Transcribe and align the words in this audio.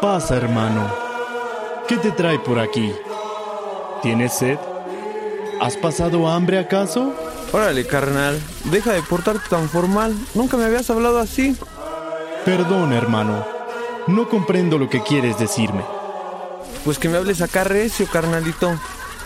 Pasa, 0.00 0.36
hermano. 0.36 0.88
¿Qué 1.88 1.96
te 1.96 2.12
trae 2.12 2.38
por 2.38 2.60
aquí? 2.60 2.92
¿Tienes 4.00 4.32
sed? 4.32 4.56
¿Has 5.60 5.76
pasado 5.76 6.28
hambre 6.28 6.60
acaso? 6.60 7.12
Órale, 7.52 7.84
carnal, 7.84 8.38
deja 8.70 8.92
de 8.92 9.02
portarte 9.02 9.48
tan 9.50 9.68
formal. 9.68 10.14
Nunca 10.34 10.56
me 10.56 10.66
habías 10.66 10.88
hablado 10.90 11.18
así. 11.18 11.56
Perdón, 12.44 12.92
hermano. 12.92 13.44
No 14.06 14.28
comprendo 14.28 14.78
lo 14.78 14.88
que 14.88 15.02
quieres 15.02 15.36
decirme. 15.36 15.82
Pues 16.84 17.00
que 17.00 17.08
me 17.08 17.16
hables 17.16 17.42
acá 17.42 17.64
recio, 17.64 18.06
carnalito. 18.06 18.78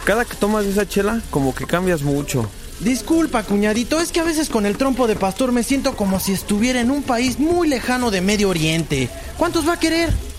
Cada 0.04 0.24
que 0.24 0.36
tomas 0.36 0.64
esa 0.64 0.88
chela, 0.88 1.20
como 1.30 1.54
que 1.54 1.66
cambias 1.66 2.00
mucho. 2.00 2.48
Disculpa, 2.80 3.42
cuñadito, 3.42 4.00
es 4.00 4.10
que 4.10 4.20
a 4.20 4.24
veces 4.24 4.48
con 4.48 4.64
el 4.64 4.78
trompo 4.78 5.06
de 5.06 5.16
pastor 5.16 5.52
me 5.52 5.64
siento 5.64 5.96
como 5.96 6.18
si 6.18 6.32
estuviera 6.32 6.80
en 6.80 6.90
un 6.90 7.02
país 7.02 7.38
muy 7.38 7.68
lejano 7.68 8.10
de 8.10 8.22
Medio 8.22 8.48
Oriente. 8.48 9.10
¿Cuántos 9.36 9.68
va 9.68 9.74
a 9.74 9.78
querer? 9.78 10.31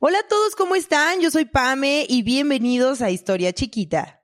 Hola 0.00 0.20
a 0.20 0.28
todos, 0.28 0.54
¿cómo 0.54 0.76
están? 0.76 1.20
Yo 1.20 1.28
soy 1.28 1.44
Pame 1.44 2.06
y 2.08 2.22
bienvenidos 2.22 3.02
a 3.02 3.10
Historia 3.10 3.52
Chiquita. 3.52 4.17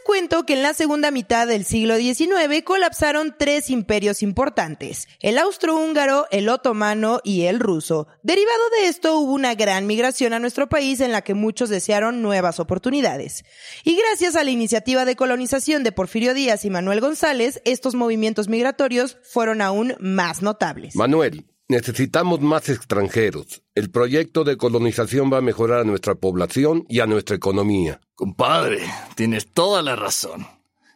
Cuento 0.00 0.46
que 0.46 0.54
en 0.54 0.62
la 0.62 0.74
segunda 0.74 1.10
mitad 1.10 1.46
del 1.46 1.64
siglo 1.64 1.96
XIX 1.96 2.62
colapsaron 2.64 3.34
tres 3.38 3.70
imperios 3.70 4.22
importantes, 4.22 5.08
el 5.20 5.38
austrohúngaro, 5.38 6.26
el 6.30 6.48
otomano 6.48 7.20
y 7.22 7.42
el 7.42 7.60
ruso. 7.60 8.06
Derivado 8.22 8.62
de 8.78 8.88
esto 8.88 9.18
hubo 9.18 9.32
una 9.32 9.54
gran 9.54 9.86
migración 9.86 10.32
a 10.32 10.38
nuestro 10.38 10.68
país 10.68 11.00
en 11.00 11.12
la 11.12 11.22
que 11.22 11.34
muchos 11.34 11.68
desearon 11.68 12.22
nuevas 12.22 12.60
oportunidades. 12.60 13.44
Y 13.84 13.96
gracias 13.96 14.36
a 14.36 14.44
la 14.44 14.50
iniciativa 14.50 15.04
de 15.04 15.16
colonización 15.16 15.84
de 15.84 15.92
Porfirio 15.92 16.34
Díaz 16.34 16.64
y 16.64 16.70
Manuel 16.70 17.00
González, 17.00 17.60
estos 17.64 17.94
movimientos 17.94 18.48
migratorios 18.48 19.18
fueron 19.22 19.60
aún 19.60 19.94
más 20.00 20.42
notables. 20.42 20.96
Manuel, 20.96 21.44
Necesitamos 21.66 22.42
más 22.42 22.68
extranjeros. 22.68 23.62
El 23.74 23.90
proyecto 23.90 24.44
de 24.44 24.58
colonización 24.58 25.32
va 25.32 25.38
a 25.38 25.40
mejorar 25.40 25.80
a 25.80 25.84
nuestra 25.84 26.14
población 26.14 26.84
y 26.90 27.00
a 27.00 27.06
nuestra 27.06 27.36
economía. 27.36 28.02
Compadre, 28.16 28.78
tienes 29.16 29.52
toda 29.52 29.82
la 29.82 29.96
razón. 29.96 30.46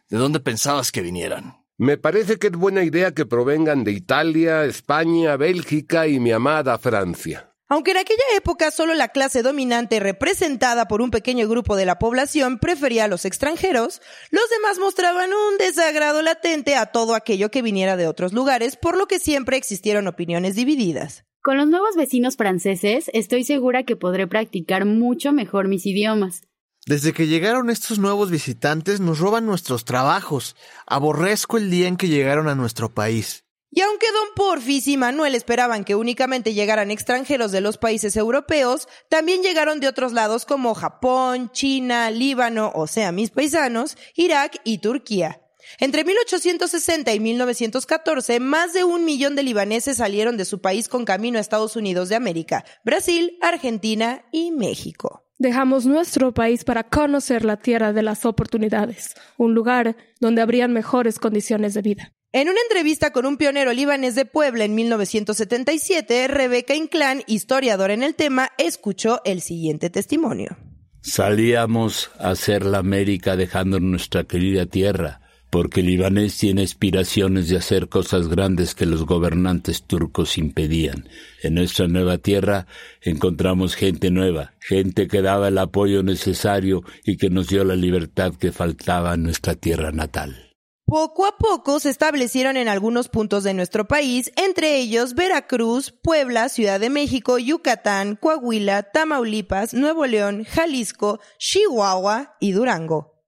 ¿De 0.09 0.17
dónde 0.17 0.39
pensabas 0.39 0.91
que 0.91 1.01
vinieran? 1.01 1.57
Me 1.77 1.97
parece 1.97 2.37
que 2.37 2.47
es 2.47 2.53
buena 2.53 2.83
idea 2.83 3.13
que 3.13 3.25
provengan 3.25 3.83
de 3.83 3.91
Italia, 3.91 4.63
España, 4.63 5.35
Bélgica 5.35 6.07
y 6.07 6.19
mi 6.21 6.31
amada 6.31 6.77
Francia. 6.77 7.53
Aunque 7.67 7.91
en 7.91 7.97
aquella 7.97 8.23
época 8.37 8.71
solo 8.71 8.93
la 8.93 9.09
clase 9.09 9.43
dominante 9.43 9.99
representada 9.99 10.87
por 10.87 11.01
un 11.01 11.11
pequeño 11.11 11.47
grupo 11.49 11.75
de 11.75 11.85
la 11.85 11.99
población 11.99 12.57
prefería 12.57 13.03
a 13.03 13.07
los 13.09 13.25
extranjeros, 13.25 14.01
los 14.31 14.49
demás 14.49 14.79
mostraban 14.79 15.29
un 15.31 15.57
desagrado 15.57 16.21
latente 16.21 16.75
a 16.75 16.85
todo 16.85 17.15
aquello 17.15 17.51
que 17.51 17.61
viniera 17.61 17.97
de 17.97 18.07
otros 18.07 18.31
lugares, 18.31 18.77
por 18.77 18.97
lo 18.97 19.07
que 19.07 19.19
siempre 19.19 19.57
existieron 19.57 20.07
opiniones 20.07 20.55
divididas. 20.55 21.25
Con 21.43 21.57
los 21.57 21.67
nuevos 21.67 21.95
vecinos 21.95 22.37
franceses 22.37 23.11
estoy 23.13 23.43
segura 23.43 23.83
que 23.83 23.95
podré 23.95 24.25
practicar 24.25 24.85
mucho 24.85 25.33
mejor 25.33 25.67
mis 25.67 25.85
idiomas. 25.85 26.48
Desde 26.85 27.13
que 27.13 27.27
llegaron 27.27 27.69
estos 27.69 27.99
nuevos 27.99 28.31
visitantes 28.31 28.99
nos 28.99 29.19
roban 29.19 29.45
nuestros 29.45 29.85
trabajos. 29.85 30.55
Aborrezco 30.87 31.57
el 31.57 31.69
día 31.69 31.87
en 31.87 31.97
que 31.97 32.07
llegaron 32.07 32.47
a 32.47 32.55
nuestro 32.55 32.93
país. 32.93 33.43
Y 33.71 33.81
aunque 33.81 34.07
don 34.11 34.27
Porfis 34.35 34.87
y 34.87 34.97
Manuel 34.97 35.35
esperaban 35.35 35.83
que 35.83 35.93
únicamente 35.93 36.55
llegaran 36.55 36.89
extranjeros 36.89 37.51
de 37.51 37.61
los 37.61 37.77
países 37.77 38.15
europeos, 38.15 38.87
también 39.09 39.43
llegaron 39.43 39.79
de 39.79 39.87
otros 39.87 40.11
lados 40.11 40.45
como 40.45 40.73
Japón, 40.73 41.51
China, 41.51 42.09
Líbano, 42.09 42.71
o 42.73 42.87
sea, 42.87 43.11
mis 43.11 43.29
paisanos, 43.29 43.95
Irak 44.15 44.59
y 44.63 44.79
Turquía. 44.79 45.41
Entre 45.77 46.03
1860 46.03 47.13
y 47.13 47.19
1914, 47.19 48.39
más 48.39 48.73
de 48.73 48.83
un 48.83 49.05
millón 49.05 49.35
de 49.35 49.43
libaneses 49.43 49.97
salieron 49.97 50.35
de 50.35 50.45
su 50.45 50.61
país 50.61 50.89
con 50.89 51.05
camino 51.05 51.37
a 51.37 51.41
Estados 51.41 51.75
Unidos 51.75 52.09
de 52.09 52.15
América, 52.15 52.65
Brasil, 52.83 53.37
Argentina 53.41 54.25
y 54.31 54.49
México. 54.49 55.28
Dejamos 55.39 55.85
nuestro 55.85 56.33
país 56.33 56.65
para 56.65 56.83
conocer 56.83 57.45
la 57.45 57.55
tierra 57.55 57.93
de 57.93 58.03
las 58.03 58.25
oportunidades, 58.25 59.15
un 59.37 59.53
lugar 59.53 59.95
donde 60.19 60.41
habrían 60.41 60.73
mejores 60.73 61.17
condiciones 61.17 61.73
de 61.73 61.81
vida. 61.81 62.11
En 62.33 62.49
una 62.49 62.59
entrevista 62.59 63.11
con 63.11 63.25
un 63.25 63.37
pionero 63.37 63.71
libanés 63.71 64.15
de 64.15 64.25
Puebla 64.25 64.65
en 64.65 64.75
1977, 64.75 66.27
Rebeca 66.27 66.75
Inclán, 66.75 67.23
historiadora 67.25 67.93
en 67.93 68.03
el 68.03 68.15
tema, 68.15 68.49
escuchó 68.57 69.21
el 69.23 69.39
siguiente 69.39 69.89
testimonio. 69.89 70.57
Salíamos 70.99 72.11
a 72.19 72.31
hacer 72.31 72.65
la 72.65 72.79
América 72.79 73.37
dejando 73.37 73.79
nuestra 73.79 74.25
querida 74.25 74.65
tierra, 74.65 75.21
porque 75.49 75.81
el 75.81 75.87
libanés 75.87 76.37
tiene 76.37 76.63
aspiraciones 76.63 77.49
de 77.49 77.57
hacer 77.57 77.89
cosas 77.89 78.27
grandes 78.27 78.75
que 78.75 78.85
los 78.85 79.05
gobernantes 79.05 79.83
turcos 79.83 80.37
impedían. 80.37 81.09
En 81.41 81.55
nuestra 81.55 81.87
nueva 81.87 82.17
tierra 82.17 82.67
encontramos 83.01 83.75
gente 83.75 84.11
nueva, 84.11 84.53
gente 84.59 85.07
que 85.07 85.21
daba 85.21 85.47
el 85.47 85.57
apoyo 85.57 86.03
necesario 86.03 86.83
y 87.03 87.17
que 87.17 87.29
nos 87.29 87.47
dio 87.47 87.63
la 87.63 87.75
libertad 87.75 88.33
que 88.33 88.51
faltaba 88.51 89.13
en 89.13 89.23
nuestra 89.23 89.55
tierra 89.55 89.91
natal. 89.91 90.49
Poco 90.85 91.27
a 91.27 91.37
poco 91.37 91.79
se 91.79 91.91
establecieron 91.91 92.57
en 92.57 92.67
algunos 92.67 93.09
puntos 93.09 93.43
de 93.43 93.53
nuestro 93.53 93.87
país, 93.87 94.31
entre 94.35 94.77
ellos 94.77 95.13
Veracruz, 95.13 95.91
Puebla, 95.91 96.49
Ciudad 96.49 96.79
de 96.79 96.89
México, 96.89 97.37
Yucatán, 97.37 98.15
Coahuila, 98.15 98.81
Tamaulipas, 98.81 99.75
Nuevo 99.75 100.07
León, 100.07 100.45
Jalisco, 100.45 101.19
Chihuahua 101.37 102.37
y 102.39 102.53
Durango. 102.53 103.18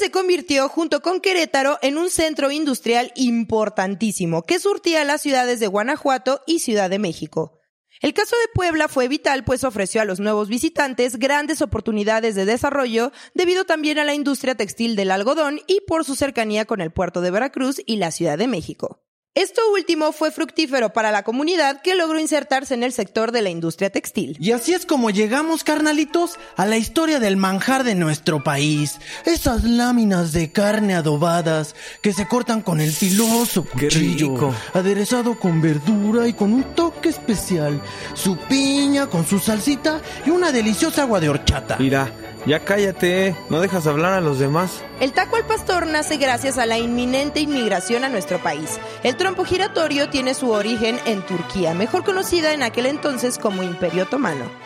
Se 0.00 0.10
convirtió 0.10 0.70
junto 0.70 1.02
con 1.02 1.20
Querétaro 1.20 1.78
en 1.82 1.98
un 1.98 2.08
centro 2.08 2.50
industrial 2.50 3.12
importantísimo 3.16 4.44
que 4.44 4.58
surtía 4.58 5.04
las 5.04 5.20
ciudades 5.20 5.60
de 5.60 5.66
Guanajuato 5.66 6.40
y 6.46 6.60
Ciudad 6.60 6.88
de 6.88 6.98
México. 6.98 7.60
El 8.00 8.14
caso 8.14 8.34
de 8.34 8.50
Puebla 8.54 8.88
fue 8.88 9.08
vital, 9.08 9.44
pues 9.44 9.62
ofreció 9.62 10.00
a 10.00 10.06
los 10.06 10.18
nuevos 10.18 10.48
visitantes 10.48 11.18
grandes 11.18 11.60
oportunidades 11.60 12.34
de 12.34 12.46
desarrollo 12.46 13.12
debido 13.34 13.66
también 13.66 13.98
a 13.98 14.04
la 14.04 14.14
industria 14.14 14.54
textil 14.54 14.96
del 14.96 15.10
algodón 15.10 15.60
y 15.66 15.82
por 15.86 16.06
su 16.06 16.16
cercanía 16.16 16.64
con 16.64 16.80
el 16.80 16.92
puerto 16.92 17.20
de 17.20 17.30
Veracruz 17.30 17.82
y 17.84 17.96
la 17.96 18.10
Ciudad 18.10 18.38
de 18.38 18.46
México. 18.46 19.02
Esto 19.36 19.60
último 19.72 20.10
fue 20.10 20.32
fructífero 20.32 20.92
para 20.92 21.12
la 21.12 21.22
comunidad 21.22 21.82
que 21.82 21.94
logró 21.94 22.18
insertarse 22.18 22.74
en 22.74 22.82
el 22.82 22.92
sector 22.92 23.30
de 23.30 23.42
la 23.42 23.50
industria 23.50 23.88
textil. 23.88 24.36
Y 24.40 24.50
así 24.50 24.74
es 24.74 24.84
como 24.84 25.10
llegamos, 25.10 25.62
carnalitos, 25.62 26.36
a 26.56 26.66
la 26.66 26.76
historia 26.76 27.20
del 27.20 27.36
manjar 27.36 27.84
de 27.84 27.94
nuestro 27.94 28.42
país. 28.42 28.98
Esas 29.24 29.62
láminas 29.62 30.32
de 30.32 30.50
carne 30.50 30.96
adobadas 30.96 31.76
que 32.02 32.12
se 32.12 32.26
cortan 32.26 32.60
con 32.60 32.80
el 32.80 32.90
filoso 32.90 33.64
cuchillo, 33.64 34.52
aderezado 34.74 35.38
con 35.38 35.60
verdura 35.60 36.26
y 36.26 36.32
con 36.32 36.52
un 36.52 36.64
toque 36.74 37.10
especial, 37.10 37.80
su 38.14 38.36
piña 38.36 39.06
con 39.06 39.24
su 39.24 39.38
salsita 39.38 40.02
y 40.26 40.30
una 40.30 40.50
deliciosa 40.50 41.02
agua 41.02 41.20
de 41.20 41.28
horchata. 41.28 41.76
Mira, 41.78 42.12
ya 42.46 42.60
cállate, 42.60 43.34
no 43.48 43.60
dejas 43.60 43.86
hablar 43.86 44.12
a 44.14 44.20
los 44.20 44.38
demás. 44.38 44.82
El 45.00 45.12
taco 45.12 45.36
al 45.36 45.46
pastor 45.46 45.86
nace 45.86 46.16
gracias 46.16 46.58
a 46.58 46.66
la 46.66 46.78
inminente 46.78 47.40
inmigración 47.40 48.04
a 48.04 48.08
nuestro 48.08 48.38
país. 48.38 48.78
El 49.02 49.16
trompo 49.16 49.44
giratorio 49.44 50.08
tiene 50.08 50.34
su 50.34 50.50
origen 50.50 50.98
en 51.06 51.22
Turquía, 51.22 51.74
mejor 51.74 52.04
conocida 52.04 52.52
en 52.52 52.62
aquel 52.62 52.86
entonces 52.86 53.38
como 53.38 53.62
Imperio 53.62 54.04
Otomano. 54.04 54.59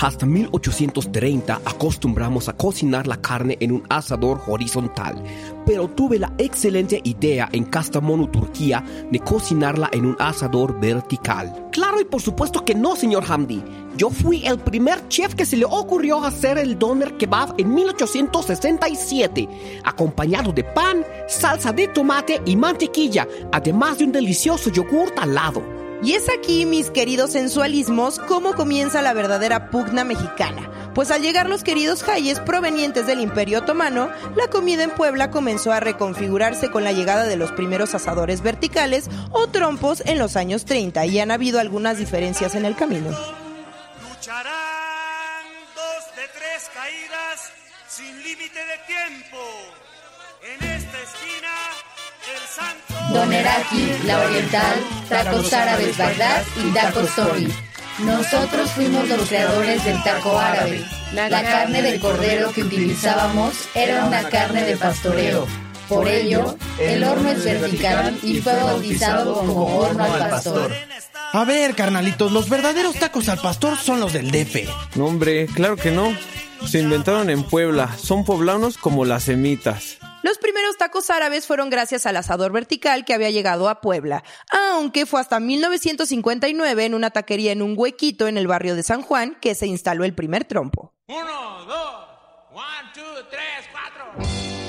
Hasta 0.00 0.26
1830 0.26 1.60
acostumbramos 1.64 2.48
a 2.48 2.56
cocinar 2.56 3.06
la 3.06 3.18
carne 3.18 3.56
en 3.60 3.70
un 3.70 3.84
asador 3.88 4.42
horizontal, 4.48 5.22
pero 5.64 5.88
tuve 5.88 6.18
la 6.18 6.32
excelente 6.36 7.00
idea 7.04 7.48
en 7.52 7.64
Kastamonu, 7.64 8.26
Turquía, 8.26 8.84
de 9.12 9.20
cocinarla 9.20 9.88
en 9.92 10.06
un 10.06 10.16
asador 10.18 10.80
vertical. 10.80 11.68
Claro 11.70 12.00
y 12.00 12.04
por 12.06 12.20
supuesto 12.20 12.64
que 12.64 12.74
no, 12.74 12.96
señor 12.96 13.24
Hamdi. 13.28 13.62
Yo 13.96 14.10
fui 14.10 14.44
el 14.44 14.58
primer 14.58 15.06
chef 15.06 15.36
que 15.36 15.46
se 15.46 15.56
le 15.56 15.64
ocurrió 15.64 16.24
hacer 16.24 16.58
el 16.58 16.76
doner 16.76 17.16
kebab 17.16 17.54
en 17.56 17.72
1867, 17.72 19.48
acompañado 19.84 20.52
de 20.52 20.64
pan, 20.64 21.04
salsa 21.28 21.72
de 21.72 21.86
tomate 21.86 22.42
y 22.44 22.56
mantequilla, 22.56 23.28
además 23.52 23.98
de 23.98 24.06
un 24.06 24.12
delicioso 24.12 24.70
yogurt 24.70 25.16
al 25.20 25.36
lado. 25.36 25.73
Y 26.02 26.12
es 26.12 26.28
aquí, 26.28 26.66
mis 26.66 26.90
queridos 26.90 27.32
sensualismos, 27.32 28.18
cómo 28.18 28.54
comienza 28.54 29.00
la 29.00 29.14
verdadera 29.14 29.70
pugna 29.70 30.04
mexicana. 30.04 30.70
Pues 30.94 31.10
al 31.10 31.22
llegar 31.22 31.48
los 31.48 31.64
queridos 31.64 32.02
jayes 32.02 32.38
provenientes 32.40 33.06
del 33.06 33.20
Imperio 33.20 33.60
Otomano, 33.60 34.10
la 34.36 34.48
comida 34.48 34.84
en 34.84 34.90
Puebla 34.90 35.30
comenzó 35.30 35.72
a 35.72 35.80
reconfigurarse 35.80 36.70
con 36.70 36.84
la 36.84 36.92
llegada 36.92 37.24
de 37.24 37.36
los 37.36 37.50
primeros 37.52 37.94
asadores 37.94 38.42
verticales 38.42 39.08
o 39.32 39.48
trompos 39.48 40.02
en 40.06 40.18
los 40.18 40.36
años 40.36 40.64
30 40.64 41.06
y 41.06 41.18
han 41.18 41.30
habido 41.30 41.58
algunas 41.58 41.98
diferencias 41.98 42.54
en 42.54 42.64
el 42.64 42.76
camino. 42.76 43.10
Lucharán 44.08 45.44
dos 45.74 46.16
de 46.16 46.28
tres 46.38 46.70
caídas 46.72 47.50
sin 47.88 48.22
límite 48.22 48.58
de 48.58 48.78
tiempo. 48.86 49.83
Doneraki, 53.14 53.92
La 54.06 54.20
Oriental, 54.20 54.74
Tacos 55.08 55.52
Árabes 55.52 55.96
Bagdad 55.96 56.42
y 56.56 56.70
Taco 56.72 57.00
Story. 57.02 57.48
Nosotros 58.00 58.72
fuimos 58.72 59.08
los 59.08 59.28
creadores 59.28 59.84
del 59.84 60.02
taco 60.02 60.36
árabe. 60.36 60.84
La 61.12 61.28
carne 61.30 61.80
de 61.80 62.00
cordero 62.00 62.50
que 62.52 62.64
utilizábamos 62.64 63.68
era 63.74 64.04
una 64.04 64.28
carne 64.28 64.64
de 64.64 64.76
pastoreo. 64.76 65.46
Por 65.88 66.08
ello, 66.08 66.56
el 66.80 67.04
horno 67.04 67.30
es 67.30 67.44
vertical 67.44 68.18
y 68.22 68.40
fue 68.40 68.54
bautizado 68.54 69.34
como 69.34 69.76
horno 69.76 70.04
al 70.04 70.30
pastor. 70.30 70.72
A 71.32 71.44
ver, 71.44 71.76
carnalitos, 71.76 72.32
los 72.32 72.48
verdaderos 72.48 72.96
tacos 72.96 73.28
al 73.28 73.38
pastor 73.38 73.78
son 73.78 74.00
los 74.00 74.12
del 74.12 74.32
DF. 74.32 74.96
No, 74.96 75.06
hombre, 75.06 75.46
claro 75.46 75.76
que 75.76 75.92
no. 75.92 76.16
Se 76.66 76.80
inventaron 76.80 77.30
en 77.30 77.44
Puebla. 77.44 77.96
Son 77.96 78.24
poblanos 78.24 78.76
como 78.76 79.04
las 79.04 79.24
semitas. 79.24 79.98
Los 80.24 80.38
primeros 80.38 80.78
tacos 80.78 81.10
árabes 81.10 81.46
fueron 81.46 81.68
gracias 81.68 82.06
al 82.06 82.16
asador 82.16 82.50
vertical 82.50 83.04
que 83.04 83.12
había 83.12 83.28
llegado 83.28 83.68
a 83.68 83.82
Puebla, 83.82 84.24
aunque 84.50 85.04
fue 85.04 85.20
hasta 85.20 85.38
1959 85.38 86.86
en 86.86 86.94
una 86.94 87.10
taquería 87.10 87.52
en 87.52 87.60
un 87.60 87.74
huequito 87.76 88.26
en 88.26 88.38
el 88.38 88.46
barrio 88.46 88.74
de 88.74 88.82
San 88.82 89.02
Juan 89.02 89.36
que 89.42 89.54
se 89.54 89.66
instaló 89.66 90.02
el 90.02 90.14
primer 90.14 90.46
trompo. 90.46 90.94
Uno, 91.08 91.66
dos, 91.66 92.06
one, 92.54 92.90
two, 92.94 93.26
tres, 93.28 93.68
cuatro. 93.70 94.63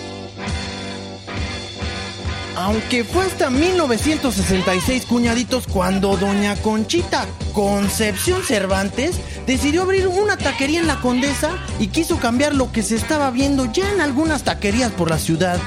Aunque 2.58 3.04
fue 3.04 3.26
hasta 3.26 3.50
1966, 3.50 5.06
cuñaditos, 5.06 5.68
cuando 5.68 6.16
doña 6.16 6.56
Conchita 6.56 7.26
Concepción 7.54 8.44
Cervantes 8.44 9.18
decidió 9.46 9.82
abrir 9.82 10.08
una 10.08 10.38
taquería 10.38 10.80
en 10.80 10.88
la 10.88 11.02
Condesa 11.02 11.52
y 11.80 11.88
quiso 11.88 12.18
cambiar 12.18 12.56
lo 12.56 12.72
que 12.72 12.82
se 12.82 12.96
estaba 12.96 13.30
viendo 13.30 13.72
ya 13.72 13.92
en 13.92 14.00
algunas 14.00 14.44
taquerías 14.44 14.92
por 14.94 15.10
la 15.10 15.20
ciudad. 15.20 15.60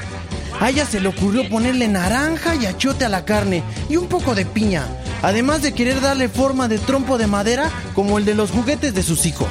A 0.59 0.71
ella 0.71 0.85
se 0.85 0.99
le 0.99 1.09
ocurrió 1.09 1.47
ponerle 1.47 1.87
naranja 1.87 2.55
y 2.55 2.65
achiote 2.65 3.05
a 3.05 3.09
la 3.09 3.23
carne 3.23 3.63
y 3.87 3.97
un 3.97 4.07
poco 4.07 4.33
de 4.33 4.45
piña, 4.45 4.87
además 5.21 5.61
de 5.61 5.73
querer 5.73 6.01
darle 6.01 6.27
forma 6.27 6.67
de 6.67 6.79
trompo 6.79 7.19
de 7.19 7.27
madera 7.27 7.69
como 7.93 8.17
el 8.17 8.25
de 8.25 8.33
los 8.33 8.49
juguetes 8.49 8.95
de 8.95 9.03
sus 9.03 9.27
hijos. 9.27 9.49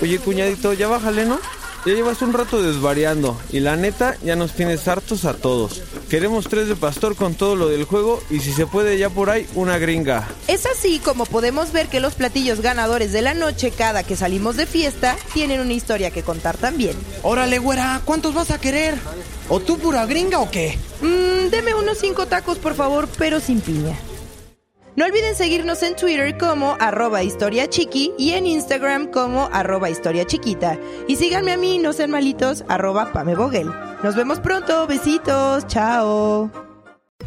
Oye, 0.00 0.18
cuñadito, 0.18 0.72
ya 0.72 0.88
bájale, 0.88 1.26
¿no? 1.26 1.38
Ya 1.86 1.94
llevas 1.94 2.20
un 2.22 2.32
rato 2.32 2.60
desvariando 2.60 3.40
y 3.50 3.60
la 3.60 3.76
neta 3.76 4.16
ya 4.22 4.36
nos 4.36 4.52
tienes 4.52 4.86
hartos 4.88 5.24
a 5.24 5.34
todos. 5.34 5.80
Queremos 6.10 6.48
tres 6.48 6.68
de 6.68 6.76
pastor 6.76 7.16
con 7.16 7.34
todo 7.34 7.56
lo 7.56 7.68
del 7.68 7.84
juego 7.84 8.22
y 8.30 8.40
si 8.40 8.52
se 8.52 8.66
puede 8.66 8.98
ya 8.98 9.10
por 9.10 9.30
ahí 9.30 9.46
una 9.54 9.78
gringa. 9.78 10.28
Es 10.48 10.66
así 10.66 10.98
como 10.98 11.24
podemos 11.24 11.72
ver 11.72 11.88
que 11.88 12.00
los 12.00 12.14
platillos 12.14 12.60
ganadores 12.60 13.12
de 13.12 13.22
la 13.22 13.34
noche 13.34 13.70
cada 13.70 14.02
que 14.02 14.16
salimos 14.16 14.56
de 14.56 14.66
fiesta 14.66 15.16
tienen 15.32 15.60
una 15.60 15.72
historia 15.72 16.10
que 16.10 16.22
contar 16.22 16.56
también. 16.56 16.96
Órale, 17.22 17.58
güera, 17.58 18.02
¿cuántos 18.04 18.34
vas 18.34 18.50
a 18.50 18.60
querer? 18.60 18.96
¿O 19.48 19.60
tú 19.60 19.78
pura 19.78 20.04
gringa 20.04 20.40
o 20.40 20.50
qué? 20.50 20.78
Mmm, 21.00 21.48
deme 21.50 21.74
unos 21.74 21.98
cinco 21.98 22.26
tacos 22.26 22.58
por 22.58 22.74
favor, 22.74 23.08
pero 23.16 23.40
sin 23.40 23.60
piña. 23.60 23.98
No 24.98 25.04
olviden 25.04 25.36
seguirnos 25.36 25.84
en 25.84 25.94
Twitter 25.94 26.36
como 26.36 26.76
arroba 26.80 27.22
historia 27.22 27.68
chiqui 27.68 28.12
y 28.18 28.32
en 28.32 28.46
Instagram 28.48 29.12
como 29.12 29.48
arroba 29.52 29.90
historia 29.90 30.24
chiquita. 30.24 30.76
Y 31.06 31.14
síganme 31.14 31.52
a 31.52 31.56
mí, 31.56 31.78
no 31.78 31.92
sean 31.92 32.10
malitos, 32.10 32.64
arroba 32.66 33.12
pameboguel. 33.12 33.70
Nos 34.02 34.16
vemos 34.16 34.40
pronto, 34.40 34.88
besitos, 34.88 35.68
chao. 35.68 36.50